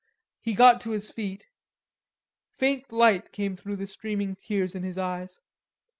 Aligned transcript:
He 0.39 0.55
got 0.55 0.81
to 0.81 0.89
his 0.89 1.11
feet, 1.11 1.45
faint 2.57 2.91
light 2.91 3.31
came 3.31 3.55
through 3.55 3.75
the 3.75 3.85
streaming 3.85 4.35
tears 4.35 4.73
in 4.73 4.81
his 4.81 4.97
eyes. 4.97 5.39